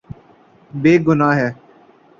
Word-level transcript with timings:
یے 0.71 0.93
گناہ 1.05 1.33
ہے 1.39 1.49